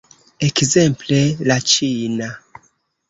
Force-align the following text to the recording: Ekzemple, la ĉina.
Ekzemple, 0.47 1.19
la 1.51 1.59
ĉina. 1.75 2.31